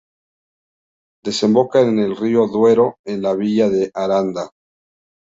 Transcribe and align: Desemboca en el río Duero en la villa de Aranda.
Desemboca 1.23 1.81
en 1.81 1.99
el 1.99 2.17
río 2.17 2.47
Duero 2.47 2.95
en 3.05 3.21
la 3.21 3.35
villa 3.35 3.69
de 3.69 3.91
Aranda. 3.93 4.49